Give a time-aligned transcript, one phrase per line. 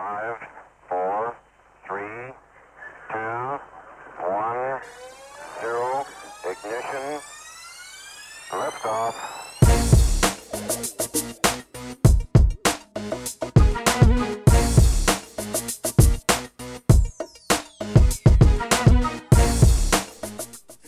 [0.00, 0.38] Five,
[0.88, 1.36] four,
[1.86, 2.32] three,
[3.12, 3.60] two,
[4.24, 4.80] one,
[5.60, 6.06] zero,
[6.48, 7.20] ignition,
[8.50, 9.14] liftoff.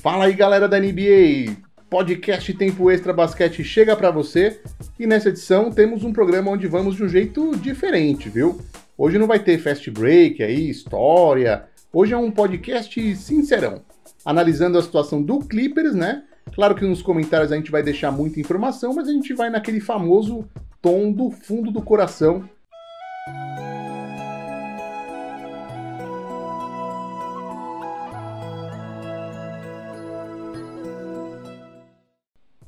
[0.03, 1.55] Fala aí galera da NBA!
[1.91, 4.59] Podcast Tempo Extra Basquete chega pra você
[4.99, 8.59] e nessa edição temos um programa onde vamos de um jeito diferente, viu?
[9.05, 11.65] Hoje não vai ter fast break aí, história.
[11.92, 13.83] Hoje é um podcast sincerão,
[14.25, 16.23] analisando a situação do Clippers, né?
[16.55, 19.80] Claro que nos comentários a gente vai deixar muita informação, mas a gente vai naquele
[19.80, 20.48] famoso
[20.80, 22.48] tom do fundo do coração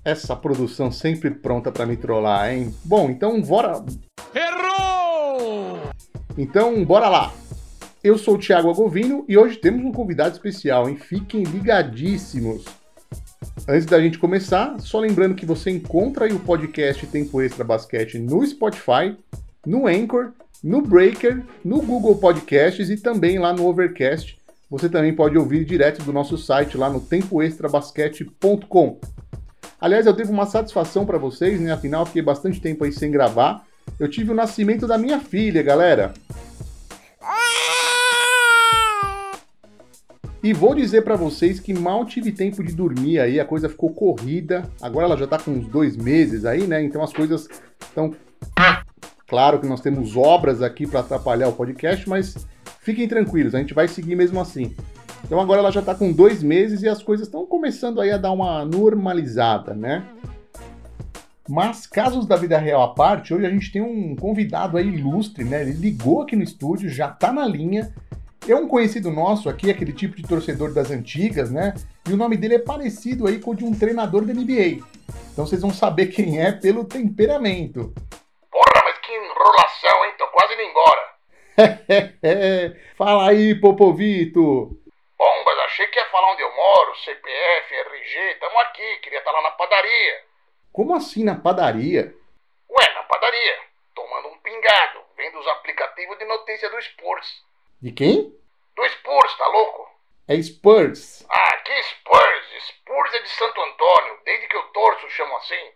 [0.05, 2.75] Essa produção sempre pronta pra me trollar, hein?
[2.85, 3.85] Bom, então bora.
[6.37, 7.33] Então, bora lá!
[8.03, 10.97] Eu sou o Thiago Agovino e hoje temos um convidado especial, hein?
[10.97, 12.65] Fiquem ligadíssimos!
[13.69, 18.45] Antes da gente começar, só lembrando que você encontra o podcast Tempo Extra Basquete no
[18.45, 19.17] Spotify,
[19.65, 24.37] no Anchor, no Breaker, no Google Podcasts e também lá no Overcast.
[24.69, 28.99] Você também pode ouvir direto do nosso site lá no tempoextrabasquete.com.
[29.81, 31.71] Aliás, eu devo uma satisfação para vocês, né?
[31.71, 33.65] Afinal, fiquei bastante tempo aí sem gravar.
[33.99, 36.13] Eu tive o nascimento da minha filha, galera.
[40.45, 43.89] E vou dizer para vocês que mal tive tempo de dormir aí, a coisa ficou
[43.95, 44.71] corrida.
[44.83, 46.83] Agora ela já tá com uns dois meses aí, né?
[46.83, 47.49] Então as coisas
[47.81, 48.15] estão.
[49.27, 52.47] Claro que nós temos obras aqui para atrapalhar o podcast, mas
[52.81, 54.77] fiquem tranquilos, a gente vai seguir mesmo assim.
[55.25, 58.19] Então agora ela já está com dois meses e as coisas estão começando aí a
[58.19, 60.05] dar uma normalizada, né?
[61.49, 65.43] Mas casos da vida real à parte, hoje a gente tem um convidado aí ilustre,
[65.43, 65.63] né?
[65.63, 67.95] Ele ligou aqui no estúdio, já tá na linha.
[68.47, 71.73] É um conhecido nosso aqui, aquele tipo de torcedor das antigas, né?
[72.07, 74.85] E o nome dele é parecido aí com o de um treinador da NBA.
[75.33, 77.95] Então vocês vão saber quem é pelo temperamento.
[78.51, 80.13] Porra, mas que enrolação, hein?
[80.19, 81.15] Tô quase indo embora.
[82.99, 84.79] Fala aí, Popovito!
[85.17, 89.41] Bombas, achei que ia falar onde eu moro, CPF, RG, tamo aqui, queria estar lá
[89.41, 90.21] na padaria.
[90.71, 92.15] Como assim na padaria?
[92.69, 93.59] Ué, na padaria,
[93.95, 97.43] tomando um pingado, vendo os aplicativos de notícia do Spurs.
[97.85, 98.33] De quem?
[98.75, 99.87] Do Spurs, tá louco?
[100.27, 101.23] É Spurs.
[101.29, 102.65] Ah, que Spurs?
[102.67, 105.71] Spurs é de Santo Antônio, desde que eu torço chamo assim.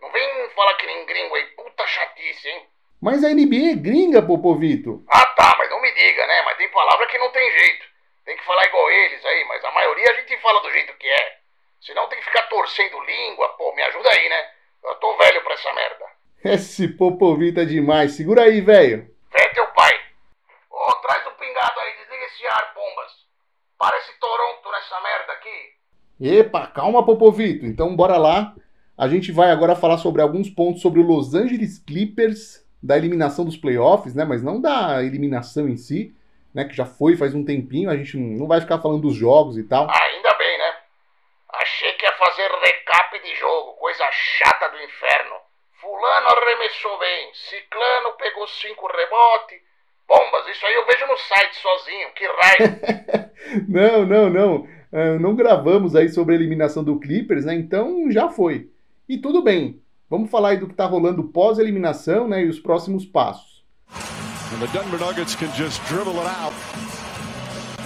[0.00, 2.66] Não vem falar que nem gringo aí, puta chatice, hein?
[3.02, 5.04] Mas a NBA é gringa, Popovito.
[5.10, 6.40] Ah tá, mas não me diga, né?
[6.46, 7.84] Mas tem palavra que não tem jeito.
[8.24, 11.06] Tem que falar igual eles aí, mas a maioria a gente fala do jeito que
[11.06, 11.38] é.
[11.82, 14.50] Senão tem que ficar torcendo língua, pô, me ajuda aí, né?
[14.84, 16.06] Eu tô velho pra essa merda.
[16.42, 18.12] Esse Popovito é demais.
[18.16, 19.14] Segura aí, velho.
[19.30, 20.06] Vê teu pai.
[20.76, 21.15] Ô, traz
[21.86, 23.12] aí, desliga esse ar, pombas.
[23.78, 25.76] Parece Toronto nessa merda aqui.
[26.20, 27.66] Epa, calma, Popovito.
[27.66, 28.54] Então bora lá.
[28.96, 33.44] A gente vai agora falar sobre alguns pontos sobre o Los Angeles Clippers, da eliminação
[33.44, 34.24] dos playoffs, né?
[34.24, 36.16] Mas não da eliminação em si,
[36.54, 36.64] né?
[36.64, 37.90] Que já foi faz um tempinho.
[37.90, 39.90] A gente não vai ficar falando dos jogos e tal.
[39.90, 40.76] Ainda bem, né?
[41.52, 45.36] Achei que ia fazer recap de jogo, coisa chata do inferno.
[45.78, 49.60] Fulano arremessou bem, Ciclano pegou cinco rebotes.
[50.08, 53.66] Bombas, isso aí eu vejo no site sozinho, que raio.
[53.68, 54.56] não, não, não.
[54.92, 57.54] Uh, não gravamos aí sobre a eliminação do Clippers, né?
[57.54, 58.70] Então já foi.
[59.08, 59.80] E tudo bem.
[60.08, 62.44] Vamos falar aí do que tá rolando pós-eliminação, né?
[62.44, 63.64] E os próximos passos.
[64.52, 66.54] And the Denver Nuggets can just dribble it out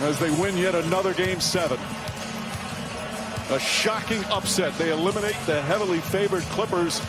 [0.02, 1.78] as they win yet another game seven.
[3.50, 4.72] A shocking upset.
[4.78, 7.00] They eliminate the heavily favored Clippers.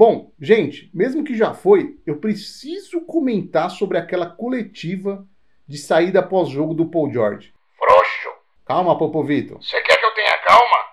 [0.00, 5.26] Bom, gente, mesmo que já foi, eu preciso comentar sobre aquela coletiva
[5.68, 7.52] de saída pós-jogo do Paul George.
[7.76, 8.32] Frouxo.
[8.64, 9.60] Calma, Popovito.
[9.60, 10.86] Você quer que eu tenha calma?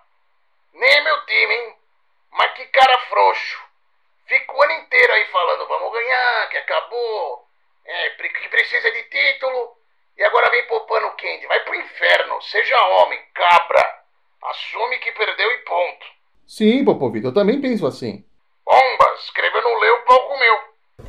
[0.74, 1.76] Nem meu time, hein?
[2.34, 3.58] Mas que cara frouxo.
[4.26, 7.48] Fica o ano inteiro aí falando, vamos ganhar, que acabou,
[7.86, 9.78] é, que precisa de título,
[10.18, 11.48] e agora vem poupando o Candy.
[11.48, 14.02] Vai pro inferno, seja homem, cabra.
[14.44, 16.06] Assume que perdeu e ponto.
[16.46, 18.27] Sim, Popovito, eu também penso assim.
[18.68, 20.58] Bomba, escreveu no leu, o pau comeu.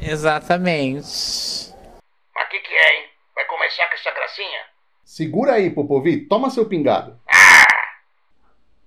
[0.01, 1.75] Exatamente.
[2.33, 3.05] Mas que que é, hein?
[3.35, 4.61] Vai começar com essa gracinha?
[5.05, 7.19] Segura aí, Popovito, toma seu pingado.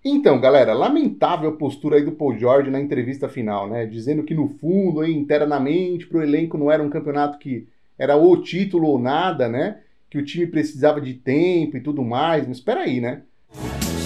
[0.05, 3.85] Então, galera, lamentável a postura aí do Paul George na entrevista final, né?
[3.85, 7.67] Dizendo que no fundo, aí, internamente, pro elenco não era um campeonato que
[7.99, 9.81] era ou título ou nada, né?
[10.09, 12.47] Que o time precisava de tempo e tudo mais.
[12.47, 13.23] Mas espera aí, né?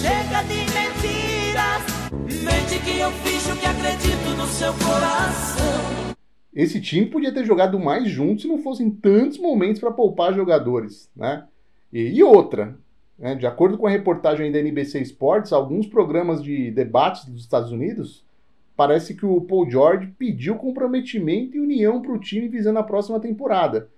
[0.02, 0.75] Chega de
[2.46, 6.14] mentiras, mente que eu fiz o que acredito no seu coração.
[6.54, 11.10] esse time podia ter jogado mais junto se não fossem tantos momentos para poupar jogadores,
[11.14, 11.44] né?
[11.92, 12.76] E, e outra,
[13.18, 13.34] né?
[13.34, 18.24] de acordo com a reportagem da NBC Sports, alguns programas de debates dos Estados Unidos
[18.76, 23.18] parece que o Paul George pediu comprometimento e união para o time visando a próxima
[23.18, 23.88] temporada.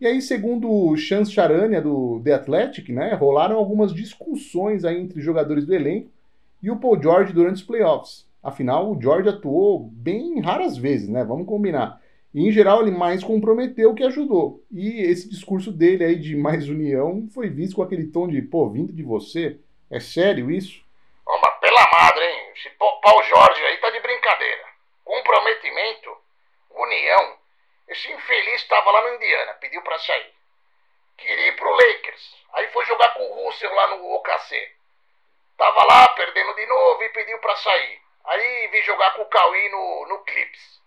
[0.00, 5.20] E aí, segundo o Chance Charania do The Athletic, né, rolaram algumas discussões aí entre
[5.20, 6.08] jogadores do elenco
[6.62, 8.28] e o Paul George durante os playoffs.
[8.42, 11.24] Afinal, o George atuou bem raras vezes, né?
[11.24, 12.00] Vamos combinar.
[12.32, 14.64] E, em geral, ele mais comprometeu que ajudou.
[14.70, 18.70] E esse discurso dele aí de mais união foi visto com aquele tom de, pô,
[18.70, 19.58] vindo de você?
[19.90, 20.82] É sério isso?
[21.26, 22.52] Ô, mas pela madre, hein?
[22.54, 24.64] Esse Paul Jorge aí tá de brincadeira.
[25.04, 26.10] Comprometimento,
[26.70, 27.36] união.
[27.88, 30.32] Esse infeliz estava lá no Indiana, pediu para sair.
[31.18, 32.36] Queria ir pro Lakers.
[32.54, 34.79] Aí foi jogar com o Russell lá no OKC.
[35.60, 38.00] Tava lá perdendo de novo e pediu para sair.
[38.24, 40.80] Aí vim jogar com o Cauê no, no Clips.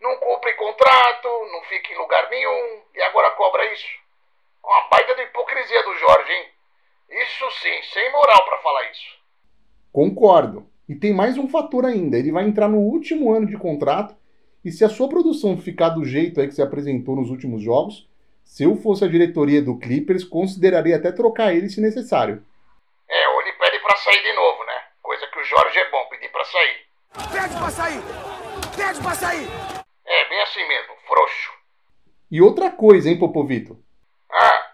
[0.00, 3.88] Não cumpre contrato, não fica em lugar nenhum e agora cobra isso.
[4.62, 6.46] Uma baita de hipocrisia do Jorge, hein?
[7.20, 9.18] Isso sim, sem moral para falar isso.
[9.92, 10.70] Concordo.
[10.88, 12.16] E tem mais um fator ainda.
[12.16, 14.14] Ele vai entrar no último ano de contrato
[14.64, 18.08] e se a sua produção ficar do jeito aí que se apresentou nos últimos jogos,
[18.44, 22.44] se eu fosse a diretoria do Clippers, consideraria até trocar ele se necessário.
[23.08, 24.72] É, ou ele pede para sair de novo, né?
[25.00, 26.76] Coisa que o Jorge é bom, pedir para sair.
[27.32, 28.02] Pede pra sair!
[28.76, 29.48] Pede pra sair!
[30.04, 31.52] É, bem assim mesmo, frouxo.
[32.30, 33.78] E outra coisa, hein, Popovito?
[34.30, 34.72] Ah,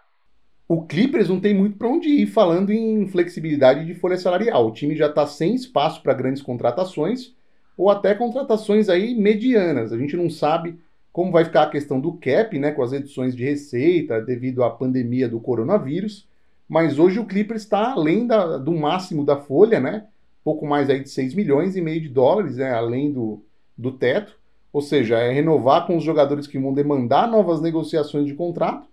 [0.66, 4.66] O Clippers não tem muito para onde ir falando em flexibilidade de folha salarial.
[4.66, 7.34] O time já está sem espaço para grandes contratações
[7.76, 9.92] ou até contratações aí medianas.
[9.92, 10.78] A gente não sabe
[11.12, 14.70] como vai ficar a questão do cap, né, com as reduções de receita devido à
[14.70, 16.26] pandemia do coronavírus.
[16.72, 20.06] Mas hoje o Clippers está além da- do máximo da folha, né?
[20.42, 23.44] Pouco mais aí de 6 milhões e meio de dólares, né, além do,
[23.76, 24.38] do teto.
[24.72, 28.88] Ou seja, é renovar com os jogadores que vão demandar novas negociações de contrato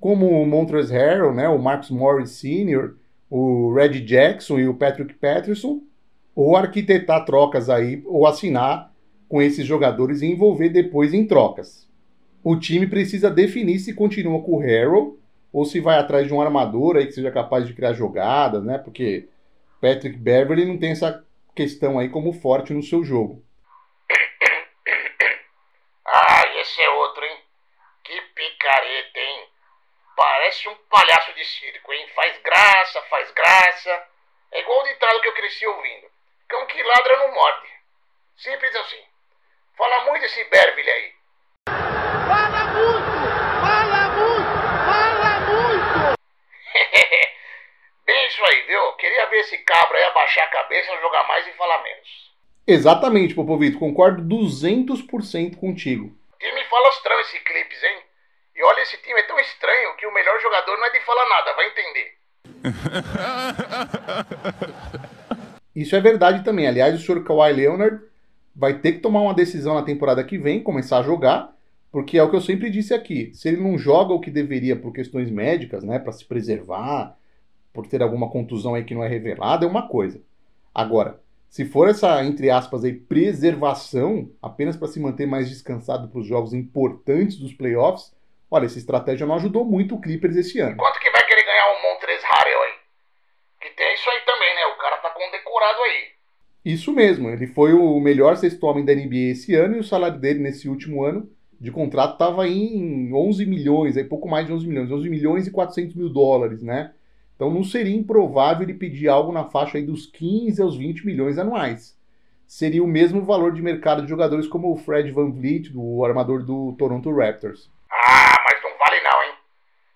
[0.00, 2.94] como o Montrezl Harrell, né, o Marcus Morris Sr.,
[3.28, 5.82] o Reggie Jackson e o Patrick Patterson,
[6.34, 8.90] ou arquitetar trocas aí, ou assinar
[9.28, 11.86] com esses jogadores e envolver depois em trocas.
[12.42, 15.18] O time precisa definir se continua com o Harrell
[15.52, 18.78] ou se vai atrás de um armador aí que seja capaz de criar jogadas, né?
[18.78, 19.28] Porque
[19.80, 21.24] Patrick Beverly não tem essa
[21.54, 23.42] questão aí como forte no seu jogo.
[26.06, 27.38] ah, esse é outro, hein?
[28.04, 29.48] Que picareta, hein?
[30.16, 32.08] Parece um palhaço de circo, hein?
[32.14, 34.02] Faz graça, faz graça.
[34.50, 36.08] É igual o ditado que eu cresci ouvindo.
[36.48, 37.68] Cão que ladra não morde.
[38.36, 39.02] Simples assim.
[39.76, 41.12] Fala muito esse Beverly aí.
[42.26, 43.38] Fala muito!
[43.60, 44.68] Fala muito!
[44.86, 46.18] Fala muito!
[48.06, 48.92] Bem isso aí, viu?
[48.92, 52.28] Queria ver esse cabra aí abaixar a cabeça, jogar mais e falar menos.
[52.66, 56.16] Exatamente, Popovito, concordo 200% contigo.
[56.38, 57.98] Time falastrão esse Clips, hein?
[58.54, 61.28] E olha, esse time é tão estranho que o melhor jogador não é de falar
[61.28, 62.14] nada, vai entender.
[65.74, 66.68] Isso é verdade também.
[66.68, 67.24] Aliás, o Sr.
[67.24, 68.00] Kawhi Leonard
[68.54, 71.52] vai ter que tomar uma decisão na temporada que vem, começar a jogar,
[71.90, 73.32] porque é o que eu sempre disse aqui.
[73.34, 77.17] Se ele não joga o que deveria por questões médicas, né, para se preservar,
[77.78, 80.20] por ter alguma contusão aí que não é revelada, é uma coisa.
[80.74, 86.18] Agora, se for essa, entre aspas, aí, preservação, apenas para se manter mais descansado para
[86.18, 88.12] os jogos importantes dos playoffs,
[88.50, 90.76] olha, essa estratégia não ajudou muito o Clippers esse ano.
[90.76, 92.72] Quanto que vai querer ganhar o Montres Harrell aí?
[93.60, 94.66] Que tem isso aí também, né?
[94.74, 96.08] O cara tá condecorado aí.
[96.64, 100.18] Isso mesmo, ele foi o melhor sexto homem da NBA esse ano e o salário
[100.18, 101.30] dele nesse último ano
[101.60, 105.52] de contrato estava em 11 milhões, aí pouco mais de 11 milhões, 11 milhões e
[105.52, 106.92] 400 mil dólares, né?
[107.38, 111.38] Então não seria improvável ele pedir algo na faixa aí dos 15 aos 20 milhões
[111.38, 111.96] anuais.
[112.48, 116.42] Seria o mesmo valor de mercado de jogadores como o Fred Van Vliet, do armador
[116.42, 117.70] do Toronto Raptors.
[117.88, 119.34] Ah, mas não vale não, hein?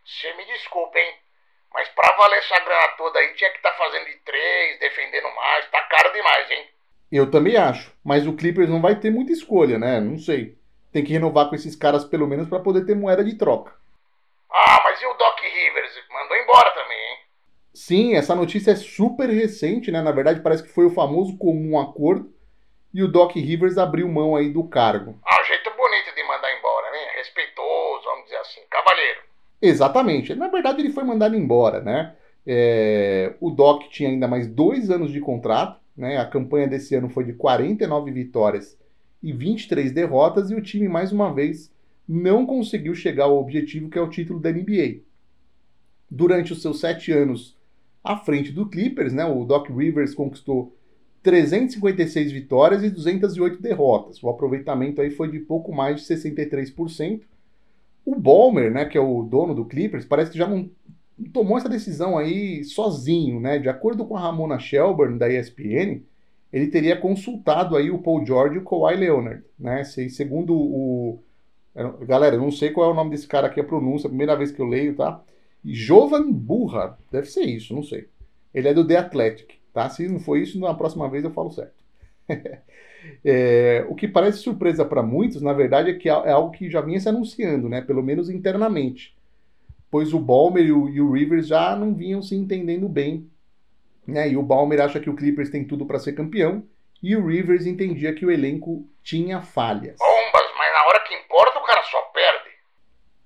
[0.05, 1.15] Você me desculpa, hein?
[1.75, 5.69] Mas pra valer essa grana toda aí tinha que estar fazendo de três, defendendo mais.
[5.69, 6.67] Tá caro demais, hein?
[7.11, 10.01] Eu também acho, mas o Clippers não vai ter muita escolha, né?
[10.01, 10.57] Não sei.
[10.93, 13.75] Tem que renovar com esses caras pelo menos para poder ter moeda de troca.
[14.49, 16.05] Ah, mas e o Doc Rivers?
[16.09, 17.32] Mandou embora também, hein?
[17.75, 20.03] Sim, essa notícia é super recente, né?
[20.03, 22.31] Na verdade, parece que foi o famoso comum acordo
[22.93, 25.19] e o Doc Rivers abriu mão aí do cargo.
[25.25, 26.99] Ah, um jeito bonito de mandar embora, né?
[27.17, 28.61] Respeitoso, vamos dizer assim.
[28.71, 29.21] Cavalheiro.
[29.63, 30.35] Exatamente.
[30.35, 32.15] Na verdade, ele foi mandado embora, né?
[32.47, 36.19] É, O Doc tinha ainda mais dois anos de contrato, né?
[36.19, 38.79] A campanha desse ano foi de 49 vitórias
[39.23, 41.73] e 23 derrotas e o time, mais uma vez,
[42.07, 45.01] não conseguiu chegar ao objetivo que é o título da NBA.
[46.11, 47.57] Durante os seus sete anos
[48.03, 49.25] à frente do Clippers, né?
[49.25, 50.75] O Doc Rivers conquistou
[51.23, 54.23] 356 vitórias e 208 derrotas.
[54.23, 57.23] O aproveitamento aí foi de pouco mais de 63%.
[58.05, 60.69] O Balmer, né, que é o dono do Clippers, parece que já não
[61.33, 63.59] tomou essa decisão aí sozinho, né?
[63.59, 66.03] De acordo com a Ramona Shelburne da ESPN,
[66.53, 69.85] ele teria consultado aí o Paul George e o Kawhi Leonard, né?
[69.85, 71.23] Se, segundo o
[72.07, 74.51] galera, eu não sei qual é o nome desse cara aqui a pronúncia, primeira vez
[74.51, 75.23] que eu leio, tá?
[75.65, 78.09] Jovan Burra, deve ser isso, não sei.
[78.53, 79.89] Ele é do The Athletic, tá?
[79.89, 81.83] Se não for isso, na próxima vez eu falo certo.
[83.25, 86.81] é, o que parece surpresa para muitos, na verdade, é que é algo que já
[86.81, 87.81] vinha se anunciando, né?
[87.81, 89.17] Pelo menos internamente.
[89.91, 93.31] Pois o Balmer e o, e o Rivers já não vinham se entendendo bem
[94.07, 94.29] né?
[94.29, 96.65] E o Balmer acha que o Clippers tem tudo para ser campeão
[97.03, 99.97] e o Rivers entendia que o elenco tinha falhas.
[99.99, 102.42] Bombas, mas na hora que importa o cara só perde.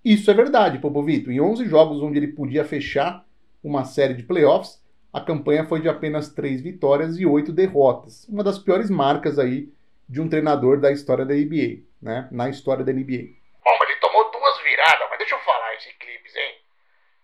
[0.06, 1.32] Isso é verdade, Popovito.
[1.32, 3.24] Em 11 jogos onde ele podia fechar
[3.60, 4.80] uma série de playoffs,
[5.12, 8.24] a campanha foi de apenas 3 vitórias e 8 derrotas.
[8.28, 9.68] Uma das piores marcas aí
[10.08, 12.28] de um treinador da história da NBA, né?
[12.30, 13.34] Na história da NBA.
[13.64, 16.54] Bom, ele tomou duas viradas, mas deixa eu falar esse Clippers, hein?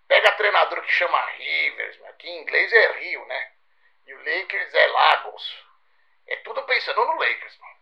[0.09, 3.47] Pega treinador que chama Rivers, aqui em inglês é Rio, né?
[4.09, 5.43] E o Lakers é Lagos.
[6.27, 7.77] É tudo pensando no Lakers, mano.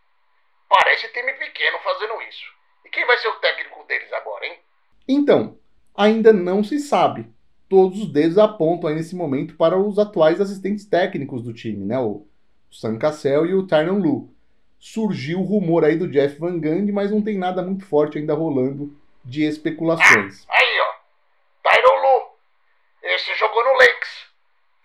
[0.69, 2.53] Parece time pequeno fazendo isso.
[2.85, 4.61] E quem vai ser o técnico deles agora, hein?
[5.09, 5.59] Então,
[5.97, 7.27] ainda não se sabe.
[7.69, 11.99] Todos os dedos apontam aí nesse momento para os atuais assistentes técnicos do time, né?
[11.99, 12.27] O
[12.71, 14.29] Sam Cassell e o Tyron Lu.
[14.79, 18.35] Surgiu o rumor aí do Jeff Van Gundy, mas não tem nada muito forte ainda
[18.35, 20.47] rolando de especulações.
[20.49, 21.71] Ah, aí, ó.
[21.71, 22.31] Tyron Lu.
[23.03, 24.31] Esse jogou no Lakers.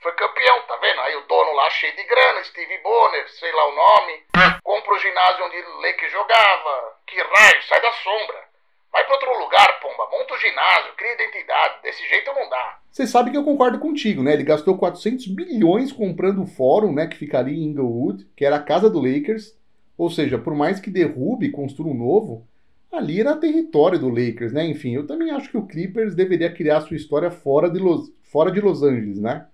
[0.01, 1.01] Foi campeão, tá vendo?
[1.01, 4.24] Aí o dono lá cheio de grana, Steve Bonner, sei lá o nome.
[4.63, 6.98] Compra o ginásio onde o Lakers jogava.
[7.07, 8.54] Que raio, sai da sombra.
[8.95, 10.07] Vai pra outro lugar, pomba.
[10.09, 11.81] Monta o ginásio, cria identidade.
[11.83, 12.79] Desse jeito não dá.
[12.89, 14.31] Você sabe que eu concordo contigo, né?
[14.31, 17.05] Ele gastou 400 milhões comprando o fórum, né?
[17.05, 19.53] Que fica ali em Inglewood, que era a casa do Lakers.
[19.97, 22.47] Ou seja, por mais que derrube e construa um novo,
[22.89, 24.65] ali era território do Lakers, né?
[24.65, 28.49] Enfim, eu também acho que o Clippers deveria criar sua história fora de Los, fora
[28.49, 29.45] de Los Angeles, né?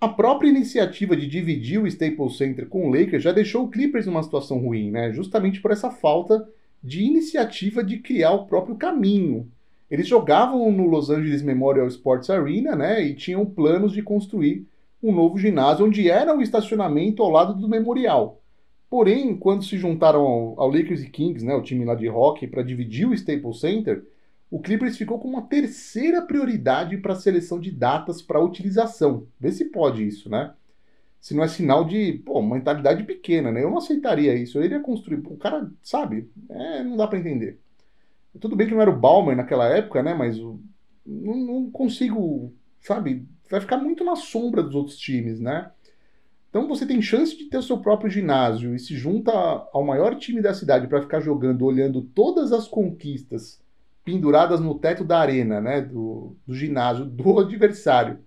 [0.00, 4.06] A própria iniciativa de dividir o Staples Center com o Lakers já deixou o Clippers
[4.06, 5.12] numa situação ruim, né?
[5.12, 6.48] Justamente por essa falta
[6.84, 9.50] de iniciativa de criar o próprio caminho.
[9.90, 13.02] Eles jogavam no Los Angeles Memorial Sports Arena, né?
[13.02, 14.66] E tinham planos de construir
[15.02, 18.40] um novo ginásio onde era o estacionamento ao lado do Memorial.
[18.90, 22.46] Porém, quando se juntaram ao, ao Lakers e Kings, né, o time lá de hockey,
[22.46, 24.04] para dividir o Staples Center,
[24.50, 29.26] o Clippers ficou com uma terceira prioridade para a seleção de datas para utilização.
[29.40, 30.52] Vê se pode isso, né?
[31.24, 33.64] Se não é sinal de, pô, mentalidade pequena, né?
[33.64, 34.58] Eu não aceitaria isso.
[34.58, 35.22] Eu iria construir.
[35.24, 36.30] O cara, sabe?
[36.50, 37.58] É, não dá para entender.
[38.38, 40.12] Tudo bem que não era o Balmer naquela época, né?
[40.12, 40.60] Mas o,
[41.06, 43.26] não, não consigo, sabe?
[43.50, 45.70] Vai ficar muito na sombra dos outros times, né?
[46.50, 50.16] Então você tem chance de ter o seu próprio ginásio e se junta ao maior
[50.16, 53.58] time da cidade para ficar jogando, olhando todas as conquistas
[54.04, 58.18] penduradas no teto da arena, né, do, do ginásio do adversário.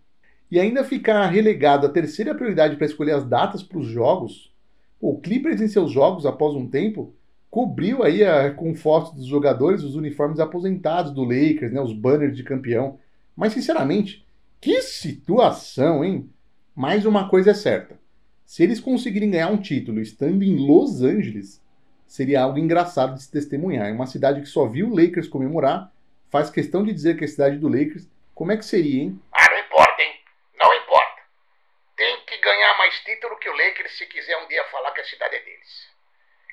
[0.49, 4.51] E ainda ficar relegado à terceira prioridade para escolher as datas para os jogos.
[4.99, 7.13] O Clippers em seus jogos, após um tempo,
[7.49, 12.35] cobriu aí a, com fotos dos jogadores os uniformes aposentados do Lakers, né, os banners
[12.35, 12.99] de campeão.
[13.35, 14.25] Mas sinceramente,
[14.59, 16.29] que situação, hein?
[16.75, 17.99] Mais uma coisa é certa.
[18.45, 21.61] Se eles conseguirem ganhar um título estando em Los Angeles,
[22.07, 23.87] seria algo engraçado de se testemunhar.
[23.87, 25.91] É uma cidade que só viu o Lakers comemorar,
[26.29, 28.07] faz questão de dizer que é a cidade do Lakers.
[28.33, 29.19] Como é que seria, hein?
[29.33, 30.13] Ah, não importa, hein?
[30.59, 31.21] Não importa.
[31.97, 35.05] Tem que ganhar mais título que o Lakers se quiser um dia falar que a
[35.05, 35.89] cidade é deles.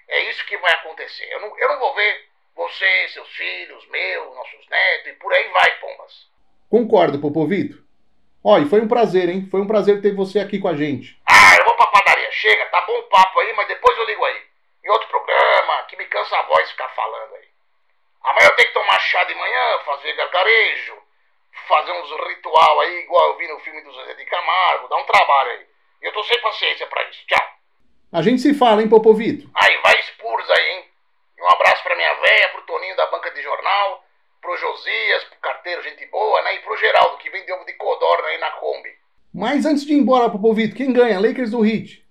[0.08, 1.32] É isso que vai acontecer.
[1.32, 5.48] Eu não, eu não vou ver você, seus filhos, meus, nossos netos e por aí
[5.50, 6.28] vai, pombas.
[6.68, 7.82] Concordo, Popovito.
[8.42, 9.46] Ó, e foi um prazer, hein?
[9.48, 11.16] Foi um prazer ter você aqui com a gente.
[11.24, 12.30] Ah, eu vou pra padaria.
[12.32, 14.42] Chega, tá bom o papo aí, mas depois eu ligo aí.
[14.84, 17.48] Em outro programa, que me cansa a voz ficar falando aí.
[18.24, 20.98] Amanhã eu tenho que tomar chá de manhã, fazer gargarejo,
[21.68, 25.06] fazer uns ritual aí, igual eu vi no filme do Zezé de Camargo, dá um
[25.06, 25.73] trabalho aí.
[26.04, 27.26] Eu tô sem paciência pra isso.
[27.26, 27.48] Tchau.
[28.12, 29.50] A gente se fala, hein, Popovito?
[29.54, 30.84] Aí, vai Spurs aí, hein?
[31.38, 34.04] E um abraço pra minha véia, pro Toninho da banca de jornal,
[34.40, 36.56] pro Josias, pro carteiro, gente boa, né?
[36.56, 38.90] E pro Geraldo, que vende ovo de codorna aí na Kombi.
[39.32, 41.18] Mas antes de ir embora, Popovito, quem ganha?
[41.18, 42.04] Lakers ou Heat?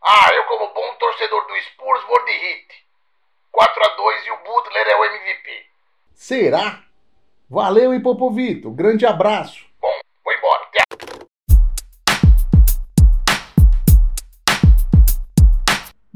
[0.00, 2.86] Ah, eu como bom torcedor do Spurs vou de Heat.
[3.50, 5.66] 4 a 2 e o Butler é o MVP.
[6.14, 6.82] Será?
[7.50, 8.70] Valeu, hein, Popovito?
[8.70, 9.66] Grande abraço.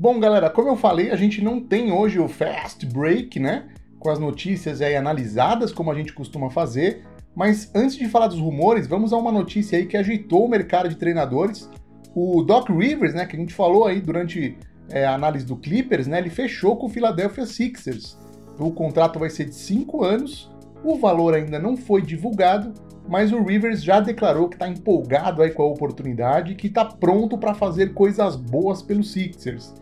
[0.07, 3.65] Bom, galera, como eu falei, a gente não tem hoje o Fast Break, né?
[3.99, 7.03] Com as notícias aí analisadas, como a gente costuma fazer.
[7.35, 10.89] Mas antes de falar dos rumores, vamos a uma notícia aí que agitou o mercado
[10.89, 11.69] de treinadores
[12.15, 14.57] O Doc Rivers, né, que a gente falou aí durante
[14.89, 18.17] é, a análise do Clippers, né, ele fechou com o Philadelphia Sixers.
[18.61, 20.49] O contrato vai ser de 5 anos,
[20.85, 22.73] o valor ainda não foi divulgado,
[23.09, 26.85] mas o Rivers já declarou que está empolgado aí com a oportunidade e que está
[26.85, 29.75] pronto para fazer coisas boas pelos Sixers.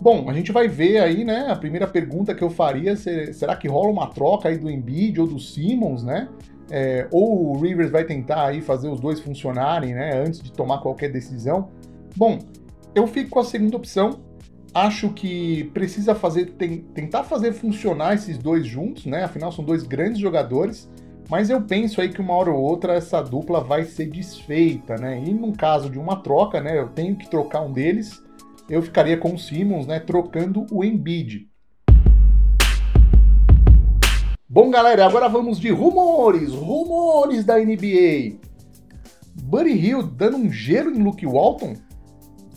[0.00, 1.46] Bom, a gente vai ver aí, né?
[1.48, 5.26] A primeira pergunta que eu faria será que rola uma troca aí do Embiid ou
[5.26, 6.28] do Simmons, né?
[6.70, 10.20] É, ou o Rivers vai tentar aí fazer os dois funcionarem, né?
[10.20, 11.70] Antes de tomar qualquer decisão.
[12.14, 12.38] Bom,
[12.94, 14.20] eu fico com a segunda opção.
[14.74, 19.24] Acho que precisa fazer, tem, tentar fazer funcionar esses dois juntos, né?
[19.24, 20.90] Afinal, são dois grandes jogadores.
[21.30, 25.22] Mas eu penso aí que uma hora ou outra essa dupla vai ser desfeita, né?
[25.24, 26.78] E no caso de uma troca, né?
[26.78, 28.22] Eu tenho que trocar um deles
[28.68, 31.48] eu ficaria com o Simmons, né, trocando o Embiid.
[34.48, 38.38] Bom, galera, agora vamos de rumores, rumores da NBA.
[39.42, 41.74] Buddy Hill dando um gelo em Luke Walton?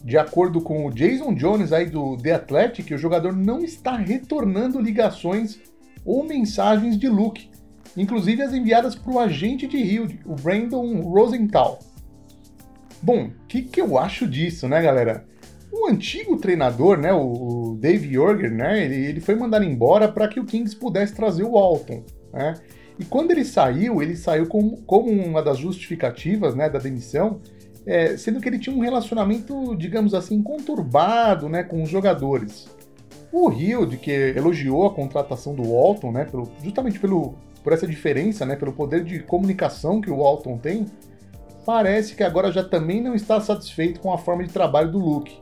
[0.04, 4.80] De acordo com o Jason Jones aí do The Athletic, o jogador não está retornando
[4.80, 5.60] ligações
[6.06, 7.50] ou mensagens de Luke,
[7.98, 11.80] inclusive as enviadas para o agente de Hill, o Brandon Rosenthal.
[13.01, 15.25] Bom, o que, que eu acho disso, né, galera?
[15.79, 20.38] O antigo treinador, né, o Dave Jorger, né, ele, ele foi mandado embora para que
[20.38, 22.55] o Kings pudesse trazer o Walton, né?
[23.00, 27.39] E quando ele saiu, ele saiu como, como uma das justificativas, né, da demissão,
[27.86, 32.67] é, sendo que ele tinha um relacionamento, digamos assim, conturbado, né, com os jogadores.
[33.31, 38.45] O Hild, que elogiou a contratação do Walton, né, pelo, justamente pelo, por essa diferença,
[38.45, 40.88] né, pelo poder de comunicação que o Walton tem,
[41.65, 45.39] parece que agora já também não está satisfeito com a forma de trabalho do Luke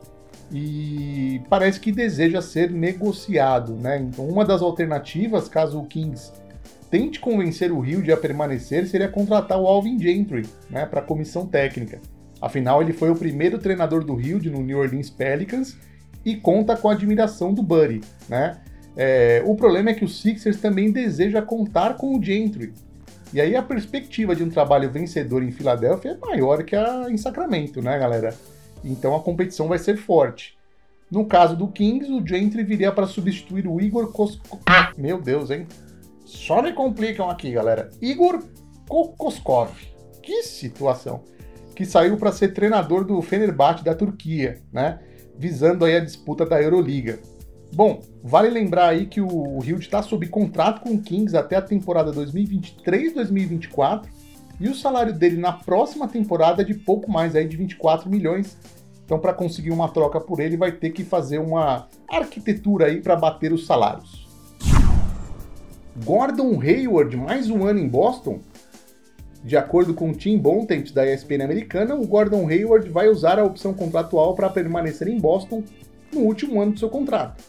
[0.50, 3.98] e parece que deseja ser negociado, né?
[3.98, 6.32] Então, uma das alternativas, caso o Kings
[6.90, 11.04] tente convencer o Rio de a permanecer, seria contratar o Alvin Gentry, né, para a
[11.04, 12.00] comissão técnica.
[12.40, 15.76] Afinal, ele foi o primeiro treinador do Rio no New Orleans Pelicans
[16.24, 18.58] e conta com a admiração do Buddy, né?
[18.96, 22.72] É, o problema é que o Sixers também deseja contar com o Gentry.
[23.32, 27.16] E aí a perspectiva de um trabalho vencedor em Filadélfia é maior que a em
[27.16, 28.34] Sacramento, né, galera?
[28.84, 30.56] Então a competição vai ser forte.
[31.10, 34.60] No caso do Kings, o Gentry viria para substituir o Igor Koskov.
[34.96, 35.66] Meu Deus, hein?
[36.24, 37.90] Só me complicam aqui, galera.
[38.02, 38.42] Igor
[38.86, 39.70] Kokoskov.
[40.22, 41.22] Que situação.
[41.74, 44.98] Que saiu para ser treinador do Fenerbahçe da Turquia, né?
[45.38, 47.18] Visando aí a disputa da Euroliga.
[47.72, 51.62] Bom, vale lembrar aí que o Hild está sob contrato com o Kings até a
[51.62, 54.06] temporada 2023-2024
[54.60, 58.56] e o salário dele na próxima temporada é de pouco mais aí de 24 milhões.
[59.04, 63.16] Então, para conseguir uma troca por ele, vai ter que fazer uma arquitetura aí para
[63.16, 64.26] bater os salários.
[66.04, 68.40] Gordon Hayward, mais um ano em Boston?
[69.42, 73.72] De acordo com Tim Bontemps da ESPN americana, o Gordon Hayward vai usar a opção
[73.72, 75.62] contratual para permanecer em Boston
[76.12, 77.42] no último ano do seu contrato.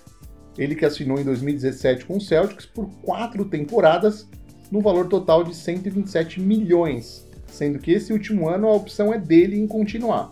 [0.57, 4.27] Ele que assinou em 2017 com o Celtics por quatro temporadas
[4.71, 9.59] no valor total de 127 milhões, sendo que esse último ano a opção é dele
[9.59, 10.31] em continuar.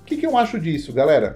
[0.00, 1.34] O que, que eu acho disso, galera?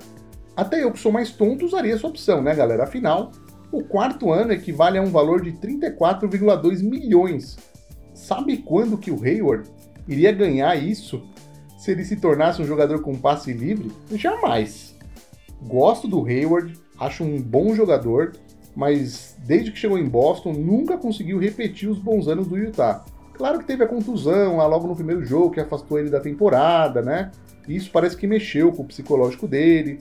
[0.56, 2.84] Até eu que sou mais tonto usaria essa opção, né, galera?
[2.84, 3.30] Afinal,
[3.70, 7.56] o quarto ano equivale a um valor de 34,2 milhões.
[8.14, 9.68] Sabe quando que o Hayward
[10.08, 11.22] iria ganhar isso
[11.76, 13.92] se ele se tornasse um jogador com passe livre?
[14.12, 14.96] Jamais.
[15.62, 18.32] Gosto do Hayward, acho um bom jogador,
[18.76, 23.02] mas desde que chegou em Boston nunca conseguiu repetir os bons anos do Utah.
[23.32, 27.00] Claro que teve a contusão lá logo no primeiro jogo que afastou ele da temporada,
[27.00, 27.30] né?
[27.66, 29.98] Isso parece que mexeu com o psicológico dele.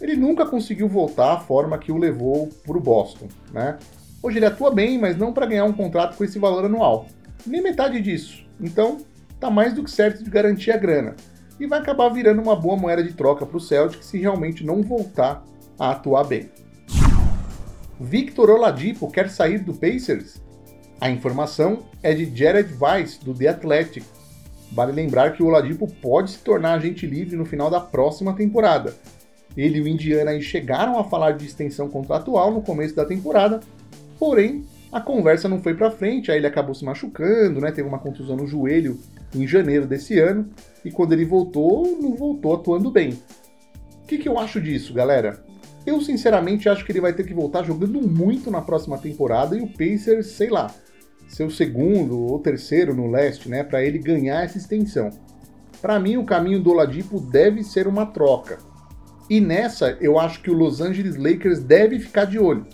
[0.00, 3.78] Ele nunca conseguiu voltar à forma que o levou para o Boston, né?
[4.22, 7.06] Hoje ele atua bem, mas não para ganhar um contrato com esse valor anual.
[7.46, 8.44] Nem metade disso.
[8.60, 8.98] Então,
[9.38, 11.14] tá mais do que certo de garantir a grana.
[11.60, 14.82] E vai acabar virando uma boa moeda de troca para o Celtic se realmente não
[14.82, 15.44] voltar
[15.78, 16.50] a atuar bem.
[17.98, 20.36] Victor Oladipo quer sair do Pacers?
[21.00, 24.04] A informação é de Jared Weiss, do The Athletic.
[24.70, 28.94] Vale lembrar que o Oladipo pode se tornar agente livre no final da próxima temporada.
[29.56, 33.60] Ele e o Indiana chegaram a falar de extensão contratual no começo da temporada,
[34.18, 37.72] porém a conversa não foi para frente, aí ele acabou se machucando, né?
[37.72, 39.00] Teve uma contusão no joelho
[39.34, 40.50] em janeiro desse ano,
[40.84, 43.18] e quando ele voltou, não voltou atuando bem.
[44.02, 45.42] O que, que eu acho disso, galera?
[45.86, 49.62] Eu sinceramente acho que ele vai ter que voltar jogando muito na próxima temporada e
[49.62, 50.68] o Pacers, sei lá,
[51.28, 55.10] ser o segundo ou terceiro no leste, né, para ele ganhar essa extensão.
[55.80, 58.58] Para mim, o caminho do Oladipo deve ser uma troca.
[59.30, 62.66] E nessa, eu acho que o Los Angeles Lakers deve ficar de olho.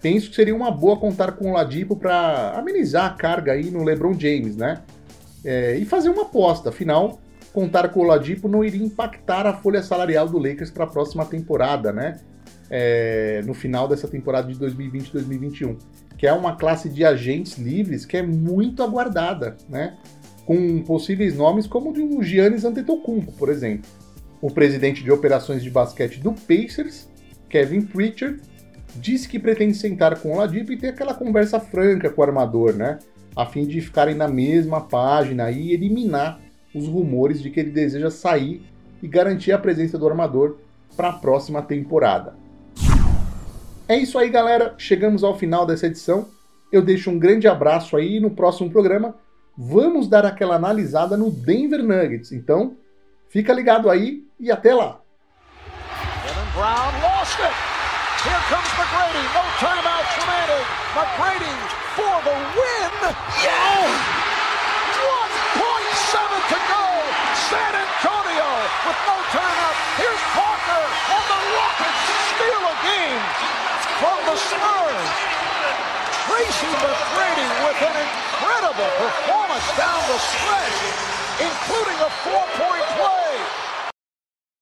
[0.00, 3.82] Penso que seria uma boa contar com o Oladipo para amenizar a carga aí no
[3.82, 4.82] LeBron James, né?
[5.44, 7.20] É, e fazer uma aposta, afinal,
[7.58, 11.24] contar com o Oladipo não iria impactar a folha salarial do Lakers para a próxima
[11.24, 12.20] temporada, né?
[12.70, 15.76] É, no final dessa temporada de 2020-2021,
[16.16, 19.96] que é uma classe de agentes livres que é muito aguardada, né?
[20.46, 23.90] Com possíveis nomes como o de Giannis Antetokounmpo, por exemplo.
[24.40, 27.08] O presidente de operações de basquete do Pacers,
[27.48, 28.40] Kevin Pritchard,
[28.94, 32.72] disse que pretende sentar com o Oladipo e ter aquela conversa franca com o armador,
[32.72, 33.00] né?
[33.34, 36.40] A fim de ficarem na mesma página e eliminar
[36.74, 38.62] os rumores de que ele deseja sair
[39.02, 40.56] e garantir a presença do armador
[40.96, 42.34] para a próxima temporada.
[43.88, 44.74] É isso aí, galera.
[44.76, 46.28] Chegamos ao final dessa edição.
[46.70, 49.14] Eu deixo um grande abraço aí e no próximo programa
[49.56, 52.30] vamos dar aquela analisada no Denver Nuggets.
[52.32, 52.76] Então,
[53.28, 55.00] fica ligado aí e até lá.
[66.48, 66.84] To go.
[67.52, 68.50] San Antonio
[68.88, 69.76] with no timeout.
[70.00, 73.22] Here's Parker and the Rockets steal a game
[74.00, 75.10] from the Spurs.
[76.24, 80.78] Tracy McGrady with an incredible performance down the stretch,
[81.40, 83.27] including a four-point play.